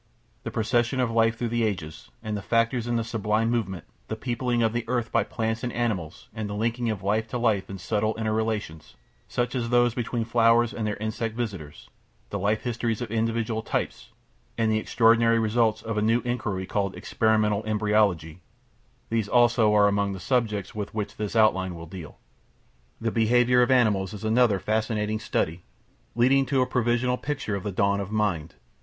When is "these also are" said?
19.09-19.87